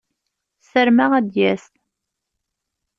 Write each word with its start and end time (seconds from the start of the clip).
Sarmeɣ 0.69 1.11
ad 1.17 1.25
d-yas. 1.27 1.65